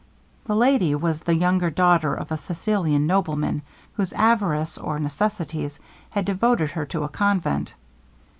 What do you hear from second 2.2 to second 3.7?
a Sicilian nobleman,